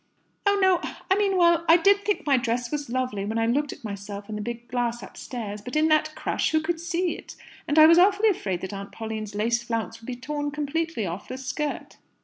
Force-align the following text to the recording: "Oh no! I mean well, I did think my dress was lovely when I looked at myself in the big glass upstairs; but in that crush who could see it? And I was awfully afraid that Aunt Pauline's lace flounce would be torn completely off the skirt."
"Oh 0.47 0.57
no! 0.59 0.79
I 1.11 1.15
mean 1.15 1.37
well, 1.37 1.63
I 1.69 1.77
did 1.77 2.03
think 2.03 2.25
my 2.25 2.35
dress 2.35 2.71
was 2.71 2.89
lovely 2.89 3.23
when 3.23 3.37
I 3.37 3.45
looked 3.45 3.71
at 3.71 3.83
myself 3.83 4.29
in 4.29 4.35
the 4.35 4.41
big 4.41 4.67
glass 4.67 5.03
upstairs; 5.03 5.61
but 5.61 5.75
in 5.75 5.89
that 5.89 6.15
crush 6.15 6.49
who 6.49 6.59
could 6.59 6.79
see 6.79 7.15
it? 7.15 7.35
And 7.67 7.77
I 7.77 7.85
was 7.85 7.99
awfully 7.99 8.29
afraid 8.29 8.61
that 8.61 8.73
Aunt 8.73 8.91
Pauline's 8.91 9.35
lace 9.35 9.61
flounce 9.61 10.01
would 10.01 10.07
be 10.07 10.15
torn 10.15 10.49
completely 10.49 11.05
off 11.05 11.27
the 11.27 11.37
skirt." 11.37 11.97